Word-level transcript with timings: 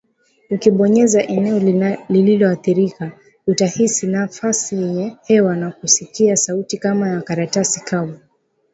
Ukibonyeza 0.49 1.27
eneo 1.27 1.59
lililoathirika 2.09 3.11
utahisi 3.47 4.07
nafasi 4.07 4.75
yenye 4.75 5.17
hewa 5.27 5.55
na 5.55 5.71
kusikia 5.71 6.35
sauti 6.35 6.77
kama 6.77 7.09
ya 7.09 7.21
karatasi 7.21 7.79
kavu 7.79 8.19